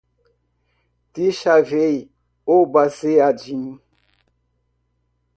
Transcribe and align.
dichavei 1.13 2.09
o 2.43 2.65
baseadinho 2.65 3.79